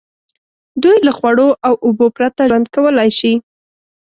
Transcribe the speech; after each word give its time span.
دوی 0.83 0.97
له 1.07 1.11
خوړو 1.17 1.47
او 1.67 1.73
اوبو 1.85 2.05
پرته 2.17 2.41
ژوند 2.49 2.65
کولای 2.75 3.09
شي. 3.19 3.33